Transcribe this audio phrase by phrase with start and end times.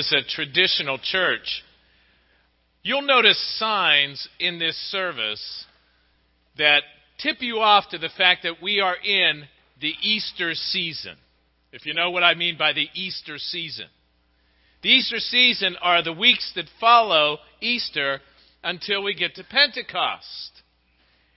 [0.00, 1.62] Is a traditional church,
[2.82, 5.66] you'll notice signs in this service
[6.56, 6.82] that
[7.18, 9.44] tip you off to the fact that we are in
[9.80, 11.16] the Easter season.
[11.72, 13.86] If you know what I mean by the Easter season.
[14.82, 18.20] The Easter season are the weeks that follow Easter
[18.64, 20.62] until we get to Pentecost.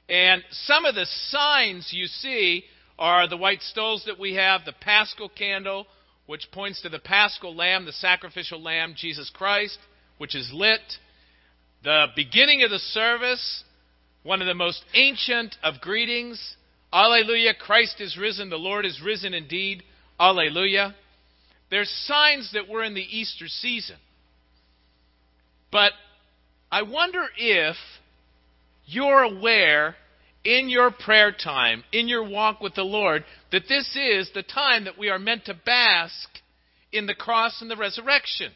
[0.07, 2.63] And some of the signs you see
[2.97, 5.85] are the white stoles that we have, the paschal candle,
[6.25, 9.77] which points to the paschal lamb, the sacrificial lamb, Jesus Christ,
[10.17, 10.81] which is lit.
[11.83, 13.63] The beginning of the service,
[14.23, 16.55] one of the most ancient of greetings.
[16.93, 19.83] Alleluia, Christ is risen, the Lord is risen indeed.
[20.19, 20.95] Alleluia.
[21.69, 23.97] There's signs that we're in the Easter season.
[25.71, 25.91] But
[26.71, 27.75] I wonder if
[28.85, 29.95] you're aware
[30.43, 34.85] in your prayer time, in your walk with the Lord, that this is the time
[34.85, 36.29] that we are meant to bask
[36.91, 38.51] in the cross and the resurrection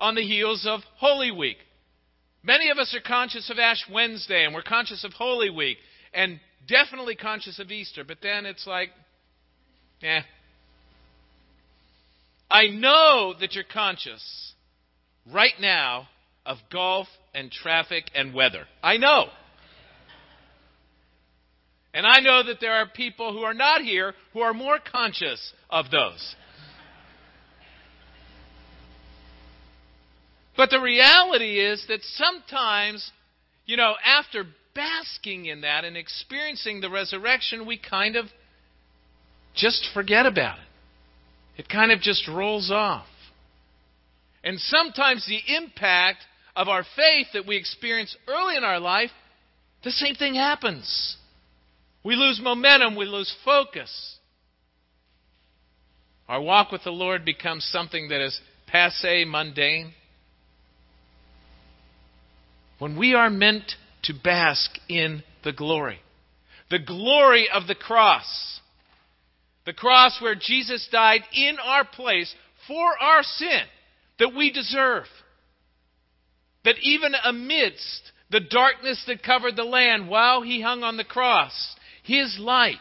[0.00, 1.56] on the heels of Holy Week.
[2.42, 5.78] Many of us are conscious of Ash Wednesday and we're conscious of Holy Week
[6.12, 8.90] and definitely conscious of Easter, but then it's like,
[10.02, 10.20] eh.
[12.50, 14.54] I know that you're conscious
[15.32, 16.08] right now
[16.46, 18.66] of golf and traffic and weather.
[18.82, 19.26] I know.
[21.94, 25.52] And I know that there are people who are not here who are more conscious
[25.70, 26.34] of those.
[30.56, 33.12] But the reality is that sometimes,
[33.64, 38.26] you know, after basking in that and experiencing the resurrection, we kind of
[39.54, 41.62] just forget about it.
[41.62, 43.06] It kind of just rolls off.
[44.42, 46.18] And sometimes the impact
[46.56, 49.10] of our faith that we experience early in our life,
[49.84, 51.16] the same thing happens.
[52.04, 54.18] We lose momentum, we lose focus.
[56.28, 59.92] Our walk with the Lord becomes something that is passe, mundane.
[62.78, 63.72] When we are meant
[64.04, 65.98] to bask in the glory,
[66.70, 68.60] the glory of the cross,
[69.64, 72.34] the cross where Jesus died in our place
[72.68, 73.62] for our sin
[74.18, 75.04] that we deserve.
[76.64, 81.76] That even amidst the darkness that covered the land while he hung on the cross,
[82.04, 82.78] his light,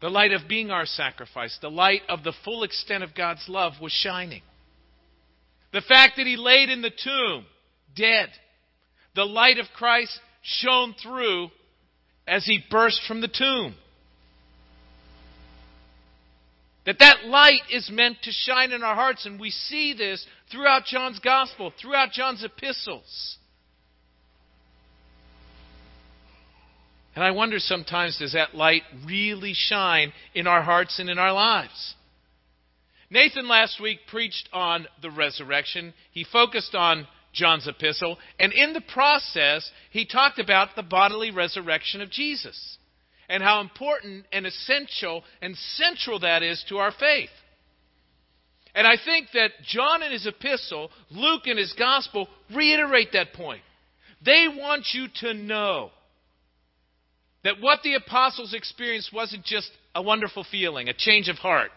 [0.00, 3.74] the light of being our sacrifice, the light of the full extent of God's love
[3.80, 4.42] was shining.
[5.72, 7.46] The fact that he laid in the tomb,
[7.94, 8.30] dead,
[9.14, 11.48] the light of Christ shone through
[12.26, 13.74] as he burst from the tomb.
[16.86, 20.84] That that light is meant to shine in our hearts, and we see this throughout
[20.84, 23.38] John's gospel, throughout John's epistles.
[27.14, 31.32] And I wonder sometimes, does that light really shine in our hearts and in our
[31.32, 31.94] lives?
[33.10, 35.94] Nathan last week preached on the resurrection.
[36.10, 42.00] He focused on John's epistle, and in the process, he talked about the bodily resurrection
[42.00, 42.78] of Jesus
[43.28, 47.30] and how important and essential and central that is to our faith.
[48.74, 53.62] And I think that John in his epistle, Luke in his gospel reiterate that point.
[54.24, 55.90] They want you to know
[57.44, 61.70] that what the apostles experienced wasn't just a wonderful feeling, a change of heart.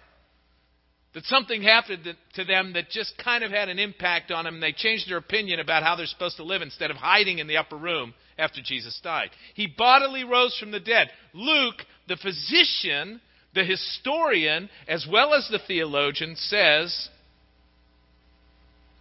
[1.13, 4.71] That something happened to them that just kind of had an impact on them, they
[4.71, 7.75] changed their opinion about how they're supposed to live instead of hiding in the upper
[7.75, 9.29] room after Jesus died.
[9.55, 11.09] He bodily rose from the dead.
[11.33, 11.75] Luke,
[12.07, 13.19] the physician,
[13.53, 17.09] the historian, as well as the theologian, says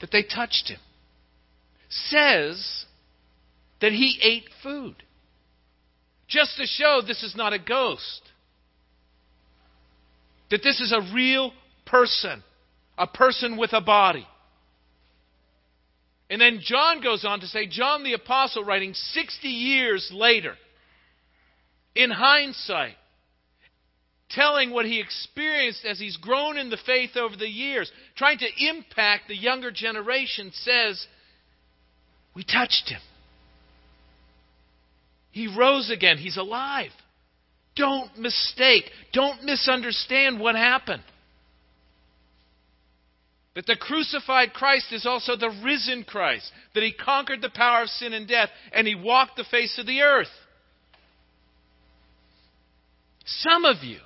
[0.01, 0.81] that they touched him.
[1.89, 2.87] Says
[3.81, 4.97] that he ate food.
[6.29, 8.23] Just to show this is not a ghost.
[10.51, 11.53] That this is a real
[11.85, 12.43] person,
[12.99, 14.27] a person with a body.
[16.29, 20.55] And then John goes on to say, John the Apostle, writing 60 years later,
[21.95, 22.97] in hindsight,
[24.31, 28.49] telling what he experienced as he's grown in the faith over the years, trying to
[28.69, 31.07] impact the younger generation, says,
[32.35, 33.01] We touched him.
[35.37, 36.17] He rose again.
[36.17, 36.93] He's alive.
[37.75, 41.03] Don't mistake, don't misunderstand what happened.
[43.55, 47.91] That the crucified Christ is also the risen Christ, that he conquered the power of
[47.91, 50.33] sin and death, and he walked the face of the earth.
[53.27, 53.99] Some of you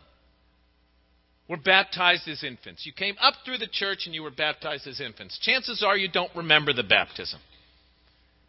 [1.49, 2.85] were baptized as infants.
[2.85, 5.39] You came up through the church and you were baptized as infants.
[5.39, 7.39] Chances are you don't remember the baptism.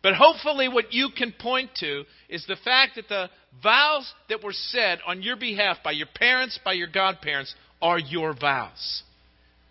[0.04, 3.30] But hopefully, what you can point to is the fact that the
[3.62, 8.34] vows that were said on your behalf by your parents, by your godparents, are your
[8.34, 9.04] vows.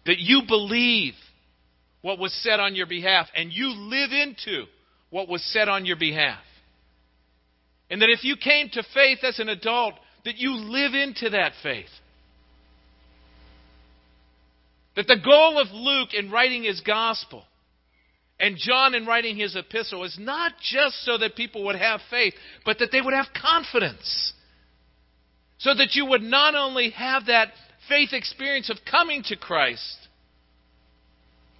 [0.06, 1.14] That you believe
[2.02, 4.64] what was said on your behalf and you live into
[5.10, 6.38] what was said on your behalf.
[7.90, 9.94] And that if you came to faith as an adult,
[10.24, 11.90] that you live into that faith.
[14.94, 17.44] That the goal of Luke in writing his gospel
[18.40, 22.32] and John, in writing his epistle, is not just so that people would have faith,
[22.64, 24.32] but that they would have confidence.
[25.58, 27.48] So that you would not only have that
[27.86, 30.08] faith experience of coming to Christ,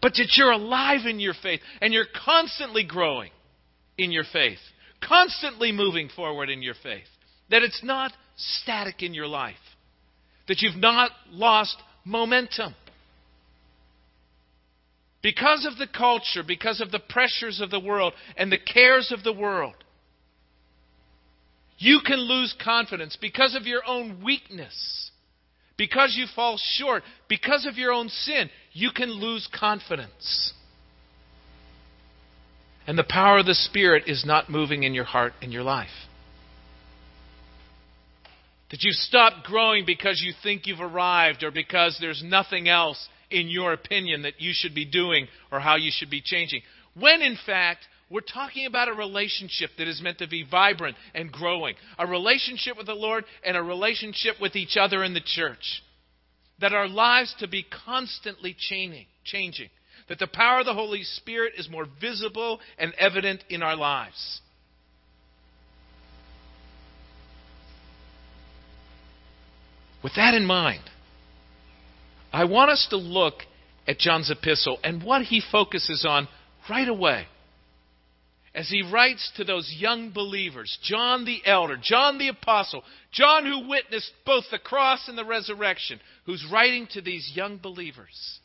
[0.01, 3.31] but that you're alive in your faith and you're constantly growing
[3.99, 4.59] in your faith,
[5.07, 7.05] constantly moving forward in your faith.
[7.51, 9.57] That it's not static in your life,
[10.49, 12.75] that you've not lost momentum.
[15.23, 19.23] Because of the culture, because of the pressures of the world and the cares of
[19.23, 19.75] the world,
[21.79, 25.11] you can lose confidence because of your own weakness.
[25.77, 30.53] Because you fall short, because of your own sin, you can lose confidence.
[32.87, 35.89] And the power of the Spirit is not moving in your heart and your life.
[38.71, 43.49] That you've stopped growing because you think you've arrived or because there's nothing else in
[43.49, 46.63] your opinion that you should be doing or how you should be changing.
[46.95, 51.31] When in fact, we're talking about a relationship that is meant to be vibrant and
[51.31, 51.77] growing.
[51.97, 55.83] A relationship with the Lord and a relationship with each other in the church.
[56.61, 59.71] That our lives to be constantly changing, changing.
[60.09, 64.41] That the power of the Holy Spirit is more visible and evident in our lives.
[70.03, 70.83] With that in mind,
[72.33, 73.35] I want us to look
[73.87, 76.29] at John's epistle and what he focuses on
[76.69, 77.27] right away.
[78.55, 82.83] As he writes to those young believers, John the elder, John the apostle,
[83.13, 88.41] John who witnessed both the cross and the resurrection, who's writing to these young believers.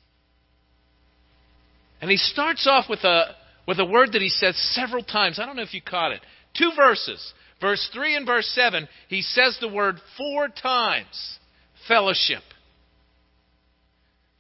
[2.02, 3.36] And he starts off with a,
[3.68, 5.40] with a word that he says several times.
[5.40, 6.22] I don't know if you caught it.
[6.56, 7.34] Two verses.
[7.60, 11.40] Verse 3 and verse 7, he says the word four times
[11.88, 12.44] fellowship.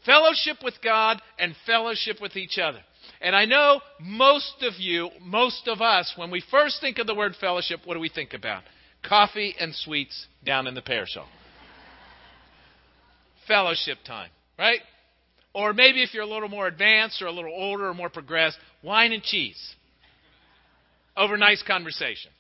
[0.06, 2.80] Fellowship with God and fellowship with each other.
[3.22, 7.16] And I know most of you, most of us, when we first think of the
[7.16, 8.63] word fellowship, what do we think about?
[9.07, 11.28] Coffee and sweets down in the parish hall.
[13.48, 14.80] fellowship time, right?
[15.54, 18.57] Or maybe if you're a little more advanced or a little older or more progressed,
[18.84, 19.75] wine and cheese
[21.16, 22.31] over nice conversation.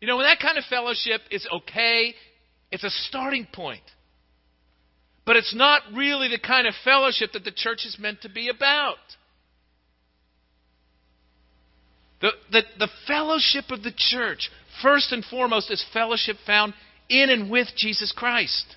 [0.00, 2.14] You know, when that kind of fellowship is okay,
[2.70, 3.82] it's a starting point.
[5.28, 8.48] But it's not really the kind of fellowship that the church is meant to be
[8.48, 8.96] about.
[12.22, 14.48] The, the, the fellowship of the church,
[14.80, 16.72] first and foremost, is fellowship found
[17.10, 18.74] in and with Jesus Christ.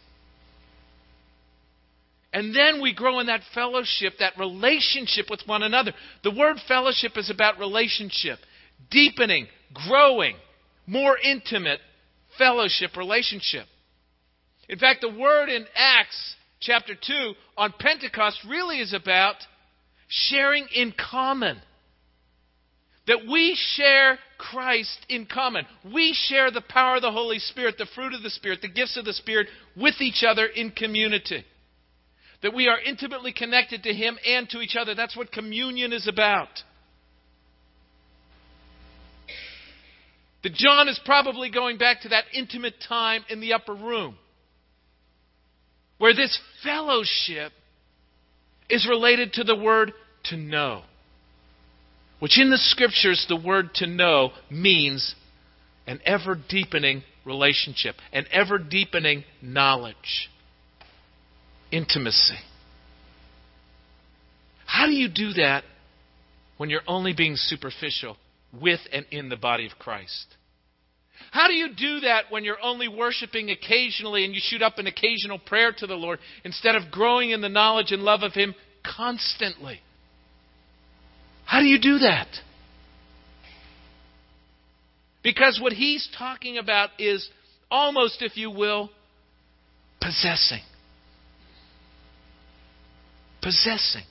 [2.34, 5.94] And then we grow in that fellowship, that relationship with one another.
[6.26, 8.40] The word fellowship is about relationship,
[8.90, 9.48] deepening,
[9.88, 10.36] growing,
[10.86, 11.80] more intimate
[12.38, 13.68] fellowship, relationship.
[14.68, 19.36] In fact, the word in Acts chapter 2 on Pentecost really is about
[20.08, 21.60] sharing in common.
[23.08, 25.66] That we share Christ in common.
[25.92, 28.96] We share the power of the Holy Spirit, the fruit of the Spirit, the gifts
[28.96, 31.44] of the Spirit with each other in community.
[32.44, 34.94] That we are intimately connected to Him and to each other.
[34.94, 36.50] That's what communion is about.
[40.44, 44.16] That John is probably going back to that intimate time in the upper room
[46.02, 47.52] where this fellowship
[48.68, 49.94] is related to the word
[50.24, 50.82] to know.
[52.18, 55.14] Which in the scriptures, the word to know means
[55.86, 60.32] an ever deepening relationship, an ever deepening knowledge,
[61.72, 62.40] intimacy.
[64.66, 65.64] How do you do that
[66.58, 68.18] when you're only being superficial
[68.60, 70.36] with and in the body of Christ?
[71.32, 74.88] How do you do that when you're only worshiping occasionally and you shoot up an
[74.88, 78.54] occasional prayer to the Lord instead of growing in the knowledge and love of Him
[78.86, 79.80] constantly?
[81.46, 82.28] How do you do that?
[85.24, 87.30] Because what he's talking about is
[87.70, 88.90] almost, if you will,
[90.02, 90.62] possessing.
[93.42, 94.04] Possessing.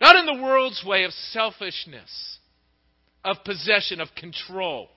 [0.00, 2.38] Not in the world's way of selfishness,
[3.24, 4.88] of possession, of control.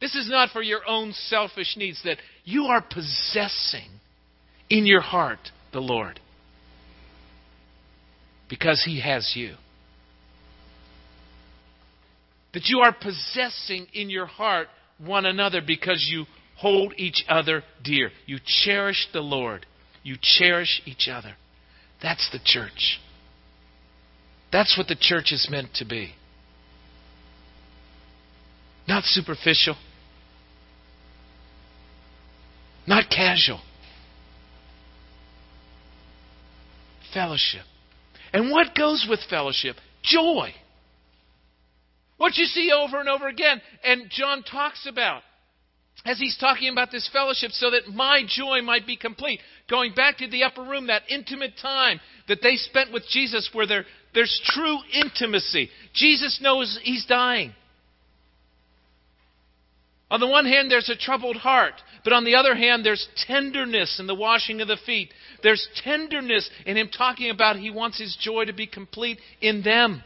[0.00, 3.88] This is not for your own selfish needs, that you are possessing
[4.70, 6.20] in your heart the Lord.
[8.48, 9.54] Because He has you.
[12.54, 16.24] That you are possessing in your heart one another because you
[16.56, 18.10] hold each other dear.
[18.26, 19.66] You cherish the Lord.
[20.02, 21.34] You cherish each other.
[22.02, 23.00] That's the church.
[24.50, 26.14] That's what the church is meant to be.
[28.86, 29.76] Not superficial.
[32.88, 33.60] Not casual.
[37.12, 37.60] Fellowship.
[38.32, 39.76] And what goes with fellowship?
[40.02, 40.54] Joy.
[42.16, 43.60] What you see over and over again.
[43.84, 45.22] And John talks about
[46.06, 49.40] as he's talking about this fellowship so that my joy might be complete.
[49.68, 53.66] Going back to the upper room, that intimate time that they spent with Jesus where
[53.66, 55.68] there, there's true intimacy.
[55.92, 57.52] Jesus knows he's dying.
[60.10, 61.74] On the one hand, there's a troubled heart,
[62.04, 65.12] but on the other hand, there's tenderness in the washing of the feet.
[65.42, 70.02] There's tenderness in him talking about he wants his joy to be complete in them.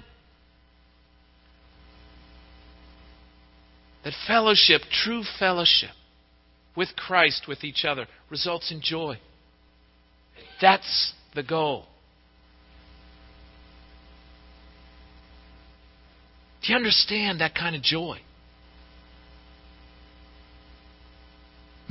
[4.05, 5.91] That fellowship, true fellowship
[6.77, 9.19] with Christ, with each other, results in joy.
[10.61, 11.87] That's the goal.
[16.63, 18.21] Do you understand that kind of joy?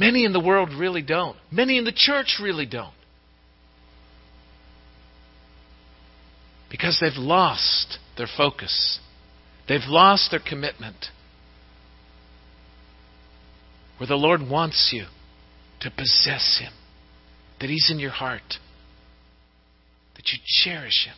[0.01, 1.37] Many in the world really don't.
[1.51, 2.95] Many in the church really don't.
[6.71, 8.99] Because they've lost their focus,
[9.69, 11.05] they've lost their commitment.
[13.97, 15.05] Where the Lord wants you
[15.81, 16.73] to possess Him,
[17.59, 18.55] that He's in your heart,
[20.15, 21.15] that you cherish Him,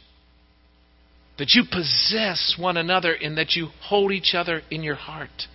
[1.37, 5.47] that you possess one another, and that you hold each other in your heart,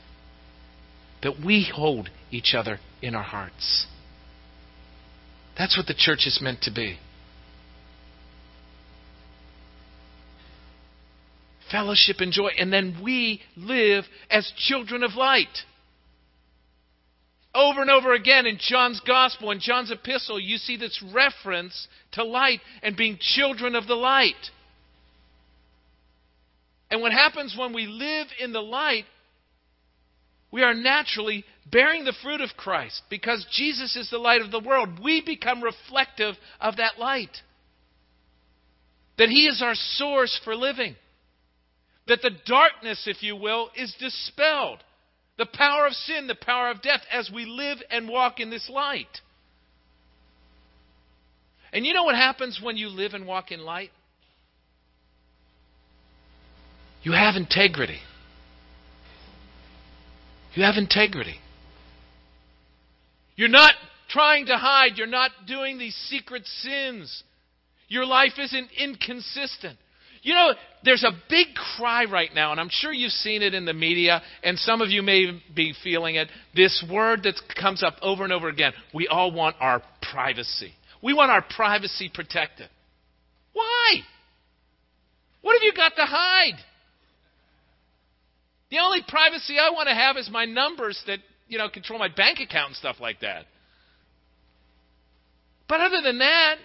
[1.23, 3.87] that we hold each other in our hearts.
[5.57, 6.99] That's what the church is meant to be.
[11.71, 12.51] Fellowship and joy.
[12.59, 15.65] And then we live as children of light.
[17.55, 22.23] Over and over again in John's gospel, in John's epistle, you see this reference to
[22.25, 24.35] light and being children of the light.
[26.91, 29.05] And what happens when we live in the light
[30.51, 34.61] we are naturally bearing the fruit of Christ because Jesus is the light of the
[34.61, 34.99] world.
[35.03, 37.37] We become reflective of that light.
[39.19, 40.97] That He is our source for living.
[42.07, 44.79] That the darkness, if you will, is dispelled.
[45.37, 48.69] The power of sin, the power of death, as we live and walk in this
[48.71, 49.21] light.
[51.73, 53.91] And you know what happens when you live and walk in light?
[57.03, 58.01] You have integrity.
[60.59, 61.39] You have integrity.
[63.37, 63.75] You're not
[64.09, 64.97] trying to hide.
[64.97, 67.23] You're not doing these secret sins.
[67.87, 69.79] Your life isn't inconsistent.
[70.23, 71.47] You know, there's a big
[71.77, 74.89] cry right now, and I'm sure you've seen it in the media, and some of
[74.89, 76.27] you may be feeling it.
[76.57, 78.73] This word that comes up over and over again.
[78.93, 80.73] We all want our privacy.
[81.01, 82.67] We want our privacy protected.
[83.53, 84.01] Why?
[85.41, 86.59] What have you got to hide?
[88.71, 92.09] The only privacy I want to have is my numbers that, you know, control my
[92.09, 93.47] bank account and stuff like that.
[95.69, 96.57] But other than that,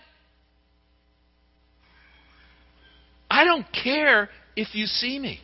[3.30, 5.40] I don't care if you see me.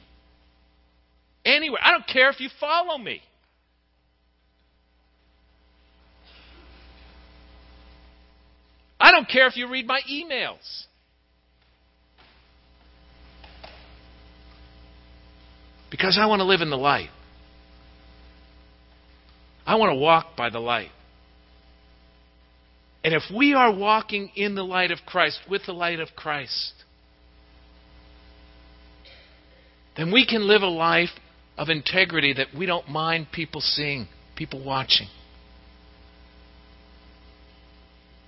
[1.46, 1.80] Anywhere.
[1.84, 3.22] I don't care if you follow me.
[9.00, 10.86] I don't care if you read my emails.
[16.00, 17.10] Because I want to live in the light.
[19.68, 20.92] I want to walk by the light.
[23.04, 26.72] And if we are walking in the light of Christ, with the light of Christ,
[29.98, 31.10] then we can live a life
[31.58, 35.08] of integrity that we don't mind people seeing, people watching.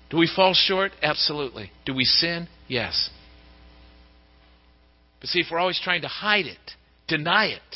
[0.10, 0.92] Do we fall short?
[1.02, 1.72] Absolutely.
[1.86, 2.50] Do we sin?
[2.68, 3.10] Yes.
[5.22, 6.60] But see, if we're always trying to hide it,
[7.18, 7.72] deny it.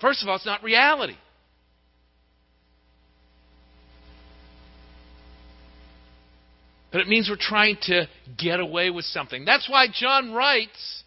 [0.00, 1.16] First of all, it's not reality.
[6.92, 8.06] But it means we're trying to
[8.38, 9.44] get away with something.
[9.44, 11.02] That's why John writes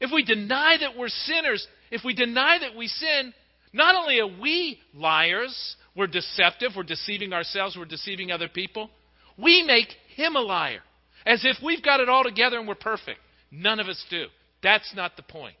[0.00, 3.34] if we deny that we're sinners, if we deny that we sin,
[3.72, 8.90] Not only are we liars, we're deceptive, we're deceiving ourselves, we're deceiving other people,
[9.36, 10.80] we make him a liar.
[11.26, 13.18] As if we've got it all together and we're perfect.
[13.50, 14.26] None of us do.
[14.62, 15.56] That's not the point.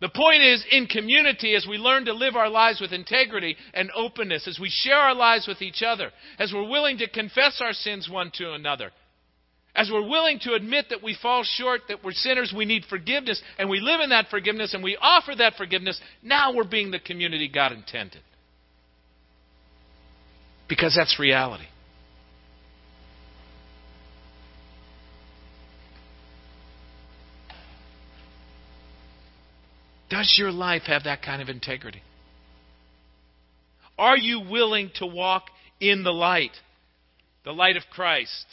[0.00, 3.90] The point is, in community, as we learn to live our lives with integrity and
[3.96, 7.72] openness, as we share our lives with each other, as we're willing to confess our
[7.72, 8.92] sins one to another,
[9.74, 13.42] as we're willing to admit that we fall short, that we're sinners, we need forgiveness,
[13.58, 17.00] and we live in that forgiveness and we offer that forgiveness, now we're being the
[17.00, 18.22] community God intended.
[20.68, 21.66] Because that's reality.
[30.08, 32.02] Does your life have that kind of integrity?
[33.98, 35.46] Are you willing to walk
[35.80, 36.52] in the light,
[37.44, 38.46] the light of Christ?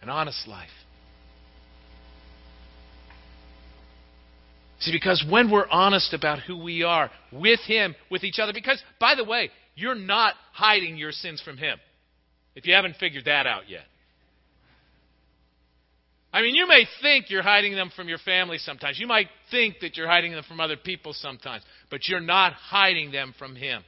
[0.00, 0.68] An honest life.
[4.78, 8.82] See, because when we're honest about who we are with Him, with each other, because,
[9.00, 11.78] by the way, you're not hiding your sins from Him,
[12.54, 13.84] if you haven't figured that out yet.
[16.36, 18.98] I mean, you may think you're hiding them from your family sometimes.
[19.00, 23.10] You might think that you're hiding them from other people sometimes, but you're not hiding
[23.10, 23.82] them from Him.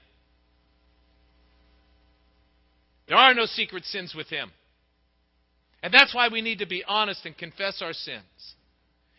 [3.07, 4.50] There are no secret sins with Him.
[5.83, 8.25] And that's why we need to be honest and confess our sins.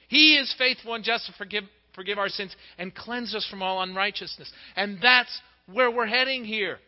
[0.08, 3.84] He is faithful and just to forgive, forgive our sins and cleanse us from all
[3.84, 4.52] unrighteousness.
[4.76, 5.40] And that's
[5.72, 6.80] where we're heading here.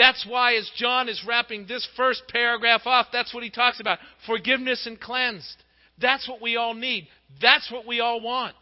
[0.00, 3.98] That's why, as John is wrapping this first paragraph off, that's what he talks about
[4.26, 5.62] forgiveness and cleansed.
[6.00, 7.06] That's what we all need.
[7.42, 8.56] That's what we all want.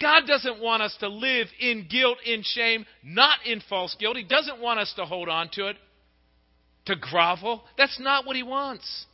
[0.00, 4.16] God doesn't want us to live in guilt, in shame, not in false guilt.
[4.16, 5.76] He doesn't want us to hold on to it,
[6.86, 7.62] to grovel.
[7.78, 9.06] That's not what He wants.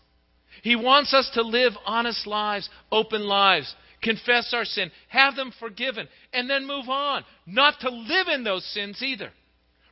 [0.63, 6.09] He wants us to live honest lives, open lives, confess our sin, have them forgiven,
[6.33, 7.25] and then move on.
[7.45, 9.33] Not to live in those sins either.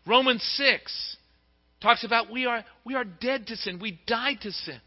[0.06, 1.16] Romans 6
[1.82, 3.78] talks about we are, we are dead to sin.
[3.80, 4.80] We died to sin.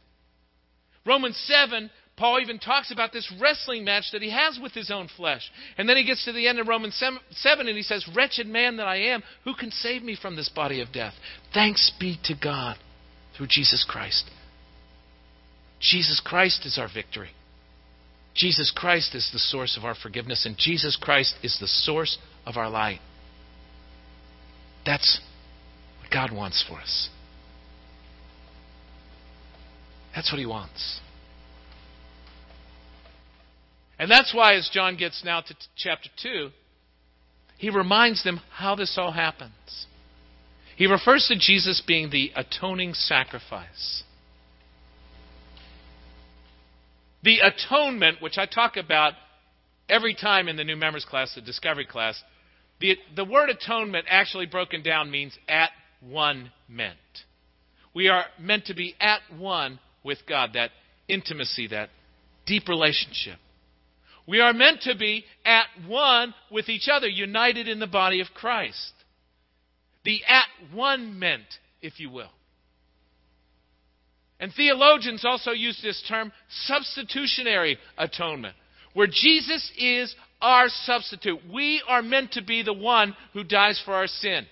[1.06, 5.08] Romans 7, Paul even talks about this wrestling match that he has with his own
[5.16, 5.50] flesh.
[5.78, 7.02] And then he gets to the end of Romans
[7.32, 10.50] 7 and he says, Wretched man that I am, who can save me from this
[10.50, 11.14] body of death?
[11.54, 12.78] Thanks be to God
[13.38, 14.30] through Jesus Christ.
[15.80, 17.30] Jesus Christ is our victory.
[18.36, 22.58] Jesus Christ is the source of our forgiveness, and Jesus Christ is the source of
[22.58, 23.00] our light.
[24.88, 25.19] That's
[26.00, 27.10] what God wants for us.
[30.15, 31.02] That's what He wants.
[34.00, 36.50] And that's why, as John gets now to t- chapter 2,
[37.58, 39.88] he reminds them how this all happens.
[40.78, 44.04] He refers to Jesus being the atoning sacrifice.
[47.23, 49.13] The atonement, which I talk about
[49.89, 52.23] every time in the new members class, the discovery class,
[52.80, 56.98] the, the word atonement, actually broken down, means at one meant.
[57.94, 60.72] We are meant to be at one with God, that
[61.08, 61.90] intimacy, that
[62.46, 63.40] deep relationship.
[64.28, 68.28] We are meant to be at one with each other, united in the body of
[68.36, 68.94] Christ.
[70.04, 71.48] The at one meant,
[71.82, 72.30] if you will.
[74.40, 76.32] And theologians also use this term
[76.66, 78.56] substitutionary atonement,
[78.94, 81.39] where Jesus is our substitute.
[81.52, 84.45] We are meant to be the one who dies for our sin.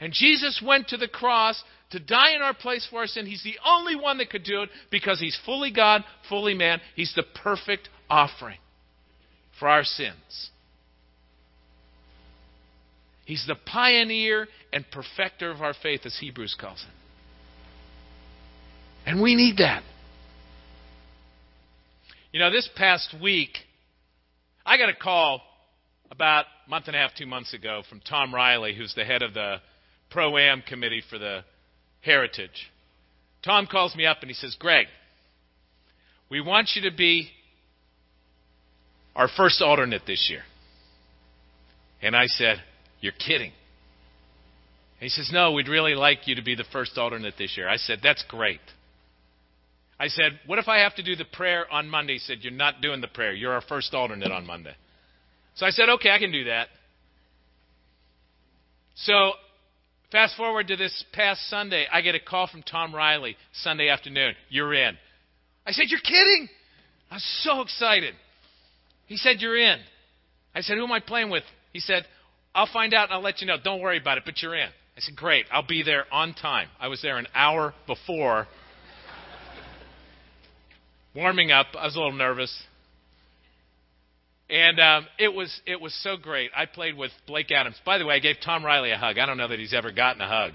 [0.00, 3.26] And Jesus went to the cross to die in our place for our sin.
[3.26, 6.80] He's the only one that could do it because he's fully God, fully man.
[6.96, 8.58] He's the perfect offering
[9.58, 10.50] for our sins.
[13.24, 16.94] He's the pioneer and perfecter of our faith, as Hebrews calls it.
[19.08, 19.82] And we need that.
[22.32, 23.50] You know, this past week,
[24.64, 25.42] I got a call
[26.10, 29.22] about a month and a half, two months ago from Tom Riley, who's the head
[29.22, 29.56] of the
[30.10, 31.44] Pro Am committee for the
[32.02, 32.70] Heritage.
[33.44, 34.86] Tom calls me up and he says, Greg,
[36.30, 37.30] we want you to be
[39.16, 40.42] our first alternate this year.
[42.00, 42.56] And I said,
[43.00, 43.52] You're kidding.
[45.00, 47.68] And he says, No, we'd really like you to be the first alternate this year.
[47.68, 48.60] I said, That's great.
[49.98, 52.14] I said, What if I have to do the prayer on Monday?
[52.14, 53.32] He said, You're not doing the prayer.
[53.32, 54.74] You're our first alternate on Monday.
[55.54, 56.68] So I said, Okay, I can do that.
[58.94, 59.32] So
[60.10, 64.34] fast forward to this past Sunday, I get a call from Tom Riley Sunday afternoon.
[64.48, 64.96] You're in.
[65.66, 66.48] I said, You're kidding?
[67.10, 68.14] I was so excited.
[69.06, 69.78] He said, You're in.
[70.54, 71.44] I said, Who am I playing with?
[71.72, 72.04] He said,
[72.54, 73.56] I'll find out and I'll let you know.
[73.62, 74.68] Don't worry about it, but you're in.
[74.68, 76.68] I said, Great, I'll be there on time.
[76.80, 78.46] I was there an hour before
[81.14, 81.66] warming up.
[81.78, 82.62] I was a little nervous.
[84.50, 86.50] And um, it was it was so great.
[86.54, 87.76] I played with Blake Adams.
[87.86, 89.18] By the way, I gave Tom Riley a hug.
[89.18, 90.52] I don't know that he's ever gotten a hug.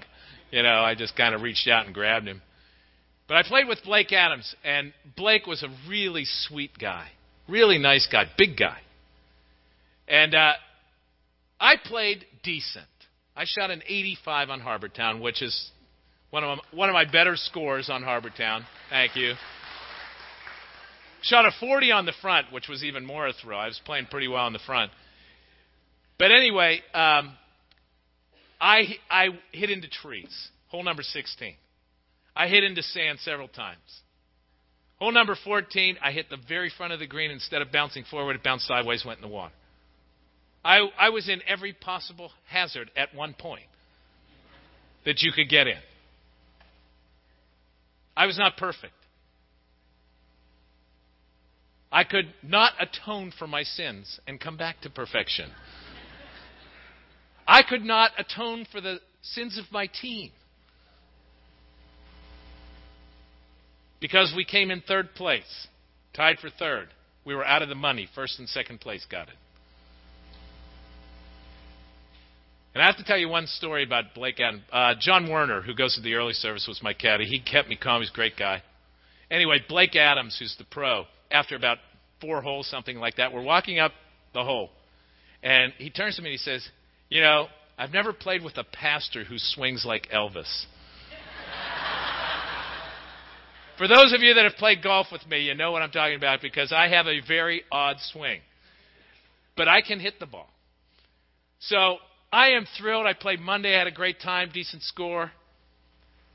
[0.52, 2.40] You know, I just kind of reached out and grabbed him.
[3.26, 7.08] But I played with Blake Adams, and Blake was a really sweet guy,
[7.48, 8.78] really nice guy, big guy.
[10.06, 10.52] And uh,
[11.60, 12.86] I played decent.
[13.36, 15.70] I shot an 85 on Harbour Town, which is
[16.30, 18.64] one of my, one of my better scores on Harbour Town.
[18.90, 19.34] Thank you.
[21.22, 23.58] Shot a 40 on the front, which was even more a thrill.
[23.58, 24.92] I was playing pretty well on the front.
[26.18, 27.36] But anyway, um,
[28.60, 30.48] I I hit into trees.
[30.68, 31.54] Hole number 16.
[32.36, 33.78] I hit into sand several times.
[34.98, 37.30] Hole number 14, I hit the very front of the green.
[37.30, 39.54] Instead of bouncing forward, it bounced sideways, went in the water.
[40.64, 43.66] I, I was in every possible hazard at one point
[45.04, 45.78] that you could get in.
[48.16, 48.92] I was not perfect.
[51.90, 55.50] I could not atone for my sins and come back to perfection.
[57.46, 60.30] I could not atone for the sins of my team.
[64.00, 65.66] Because we came in third place,
[66.14, 66.88] tied for third.
[67.24, 68.08] We were out of the money.
[68.14, 69.34] First and second place got it.
[72.74, 74.62] And I have to tell you one story about Blake Adams.
[74.70, 77.24] Uh, John Werner, who goes to the early service, was my caddy.
[77.24, 78.02] He kept me calm.
[78.02, 78.62] He's a great guy.
[79.30, 81.78] Anyway, Blake Adams, who's the pro, after about
[82.20, 83.92] four holes, something like that, we're walking up
[84.34, 84.70] the hole.
[85.42, 86.68] And he turns to me and he says,
[87.08, 90.66] You know, I've never played with a pastor who swings like Elvis.
[93.78, 96.16] For those of you that have played golf with me, you know what I'm talking
[96.16, 98.40] about because I have a very odd swing.
[99.56, 100.48] But I can hit the ball.
[101.60, 101.98] So
[102.32, 103.06] I am thrilled.
[103.06, 105.30] I played Monday, had a great time, decent score.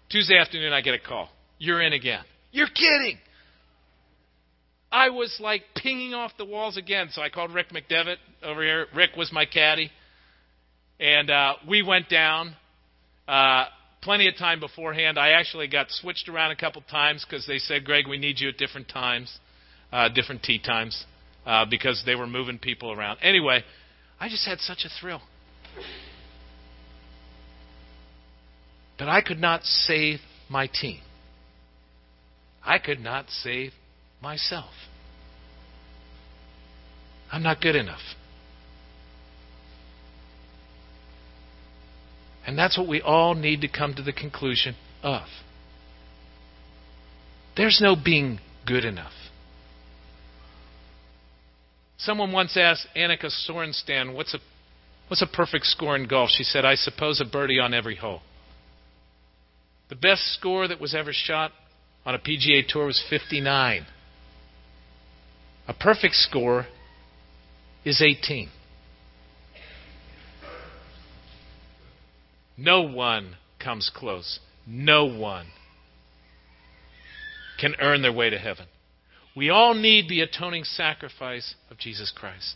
[0.09, 1.29] Tuesday afternoon, I get a call.
[1.59, 2.23] You're in again.
[2.51, 3.17] You're kidding.
[4.93, 7.09] I was like pinging off the walls again.
[7.11, 8.85] So I called Rick McDevitt over here.
[8.95, 9.89] Rick was my caddy.
[10.99, 12.55] And uh, we went down.
[13.27, 13.65] Uh,
[14.03, 15.17] plenty of time beforehand.
[15.17, 18.49] I actually got switched around a couple times because they said, Greg, we need you
[18.49, 19.35] at different times,
[19.91, 21.05] uh, different tee times,
[21.47, 23.17] uh, because they were moving people around.
[23.23, 23.63] Anyway,
[24.19, 25.21] I just had such a thrill.
[28.99, 30.99] But I could not save my team.
[32.63, 33.71] I could not save
[34.23, 34.71] myself.
[37.31, 38.01] I'm not good enough.
[42.47, 45.23] And that's what we all need to come to the conclusion of.
[47.55, 49.13] There's no being good enough.
[51.97, 54.39] Someone once asked Annika Sorenstam, what's a,
[55.07, 56.29] what's a perfect score in golf?
[56.31, 58.21] She said, I suppose a birdie on every hole.
[59.89, 61.51] The best score that was ever shot
[62.05, 63.85] on a PGA Tour was 59.
[65.67, 66.67] A perfect score
[67.85, 68.49] is 18.
[72.57, 74.39] No one comes close.
[74.67, 75.47] No one
[77.59, 78.65] can earn their way to heaven.
[79.35, 82.55] We all need the atoning sacrifice of Jesus Christ.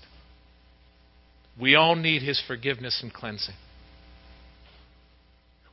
[1.59, 3.55] We all need his forgiveness and cleansing.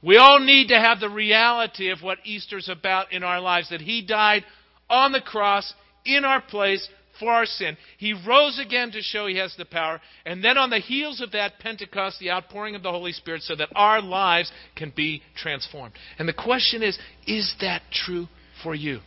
[0.03, 3.81] We all need to have the reality of what Easter's about in our lives that
[3.81, 4.45] he died
[4.89, 5.73] on the cross
[6.05, 7.77] in our place for our sin.
[7.99, 10.01] He rose again to show he has the power.
[10.25, 13.55] And then on the heels of that, Pentecost, the outpouring of the Holy Spirit, so
[13.57, 15.95] that our lives can be transformed.
[16.19, 18.29] And the question is is that true
[18.63, 19.01] for you?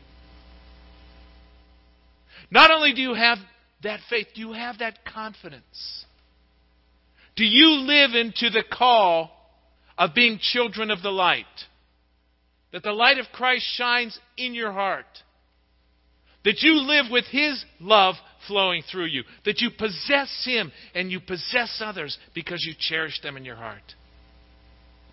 [2.50, 3.40] Not only do you have
[3.84, 6.06] that faith, do you have that confidence?
[7.36, 9.32] Do you live into the call
[9.98, 11.46] of being children of the light?
[12.72, 15.06] That the light of Christ shines in your heart
[16.48, 18.16] that you live with His love
[18.48, 19.24] flowing through you.
[19.44, 23.82] That you possess Him and you possess others because you cherish them in your heart.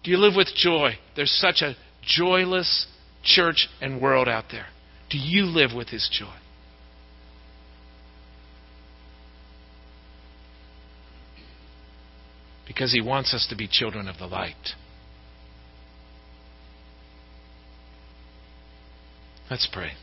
[0.05, 0.93] Do you live with joy?
[1.17, 2.87] There's such a joyless
[3.25, 4.67] church and world out there.
[5.11, 6.37] Do you live with His joy?
[12.65, 14.55] Because He wants us to be children of the light.
[19.51, 19.95] Let's pray.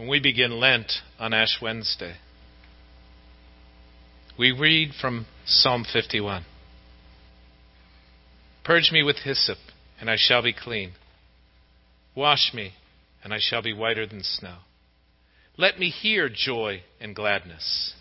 [0.00, 2.14] When we begin Lent on Ash Wednesday.
[4.38, 6.46] We read from Psalm 51
[8.64, 9.58] Purge me with hyssop,
[10.00, 10.92] and I shall be clean.
[12.14, 12.72] Wash me,
[13.22, 14.60] and I shall be whiter than snow.
[15.58, 17.92] Let me hear joy and gladness.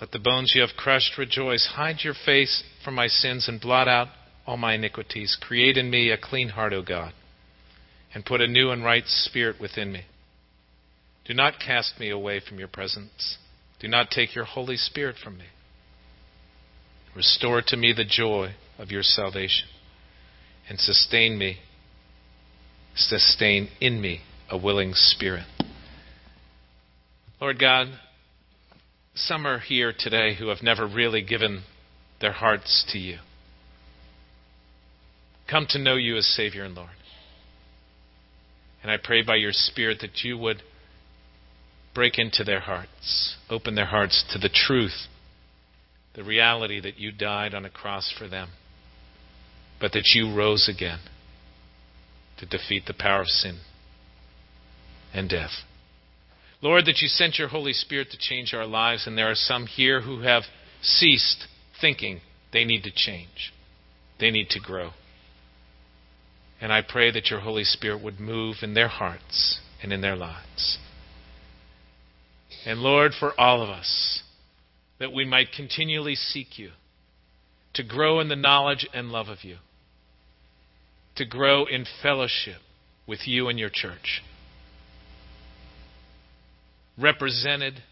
[0.00, 1.72] Let the bones you have crushed rejoice.
[1.74, 4.08] Hide your face from my sins and blot out
[4.46, 5.36] all my iniquities.
[5.38, 7.12] Create in me a clean heart, O God,
[8.14, 10.02] and put a new and right spirit within me.
[11.24, 13.38] Do not cast me away from your presence.
[13.80, 15.44] Do not take your Holy Spirit from me.
[17.14, 19.68] Restore to me the joy of your salvation
[20.68, 21.58] and sustain me,
[22.94, 25.44] sustain in me a willing spirit.
[27.40, 27.88] Lord God,
[29.14, 31.62] some are here today who have never really given
[32.20, 33.18] their hearts to you.
[35.50, 36.90] Come to know you as Savior and Lord.
[38.82, 40.62] And I pray by your Spirit that you would
[41.94, 45.06] break into their hearts, open their hearts to the truth,
[46.14, 48.50] the reality that you died on a cross for them,
[49.80, 51.00] but that you rose again
[52.38, 53.60] to defeat the power of sin
[55.12, 55.50] and death.
[56.62, 59.66] Lord, that you sent your Holy Spirit to change our lives, and there are some
[59.66, 60.42] here who have
[60.82, 61.46] ceased
[61.80, 62.20] thinking
[62.52, 63.52] they need to change,
[64.18, 64.90] they need to grow.
[66.60, 70.16] And I pray that your Holy Spirit would move in their hearts and in their
[70.16, 70.78] lives.
[72.66, 74.22] And Lord, for all of us,
[74.98, 76.72] that we might continually seek you,
[77.72, 79.56] to grow in the knowledge and love of you,
[81.16, 82.58] to grow in fellowship
[83.06, 84.22] with you and your church
[87.00, 87.82] represented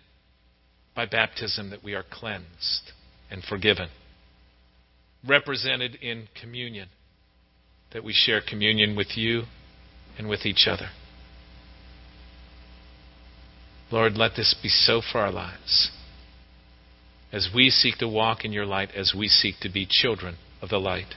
[0.95, 2.93] by baptism that we are cleansed
[3.31, 3.89] and forgiven,
[5.27, 6.89] represented in communion,
[7.93, 9.45] that we share communion with you
[10.19, 10.91] and with each other.
[13.91, 15.91] Lord, let this be so for our lives.
[17.33, 20.69] As we seek to walk in your light, as we seek to be children of
[20.69, 21.15] the light.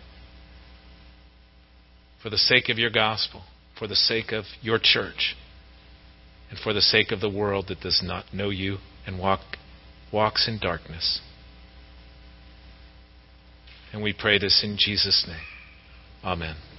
[2.21, 3.43] For the sake of your gospel,
[3.77, 5.35] for the sake of your church
[6.49, 9.39] and for the sake of the world that does not know you and walk,
[10.11, 11.21] walks in darkness.
[13.91, 15.50] And we pray this in Jesus' name.
[16.23, 16.70] Amen.